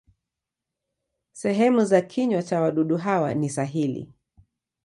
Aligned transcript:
Sehemu 1.33 1.85
za 1.85 2.01
kinywa 2.01 2.41
za 2.41 2.61
wadudu 2.61 2.97
hawa 2.97 3.33
ni 3.33 3.49
sahili. 3.49 4.13